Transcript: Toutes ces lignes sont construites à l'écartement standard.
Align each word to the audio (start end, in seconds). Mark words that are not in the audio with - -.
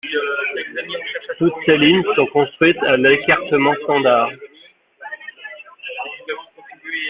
Toutes 1.37 1.53
ces 1.67 1.77
lignes 1.77 2.01
sont 2.15 2.25
construites 2.33 2.81
à 2.81 2.97
l'écartement 2.97 3.75
standard. 3.83 4.31